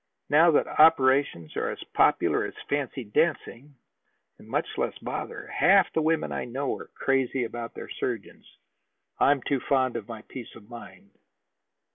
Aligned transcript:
Now 0.31 0.49
that 0.49 0.65
operations 0.65 1.55
are 1.55 1.69
as 1.69 1.77
popular 1.93 2.43
as 2.45 2.55
fancy 2.67 3.03
dancing, 3.03 3.75
and 4.39 4.47
much 4.47 4.65
less 4.75 4.97
bother, 4.97 5.45
half 5.45 5.93
the 5.93 6.01
women 6.01 6.31
I 6.31 6.43
know 6.43 6.75
are 6.79 6.87
crazy 6.95 7.43
about 7.43 7.75
their 7.75 7.87
surgeons. 7.87 8.47
I'm 9.19 9.43
too 9.43 9.59
fond 9.59 9.95
of 9.97 10.07
my 10.07 10.23
peace 10.23 10.55
of 10.55 10.67
mind." 10.71 11.11